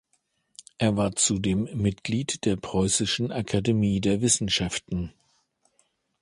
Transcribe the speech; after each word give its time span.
Er 0.79 0.97
war 0.97 1.15
zudem 1.15 1.69
Mitglied 1.79 2.45
der 2.45 2.55
Preußischen 2.55 3.31
Akademie 3.31 4.01
der 4.01 4.21
Wissenschaften. 4.23 5.13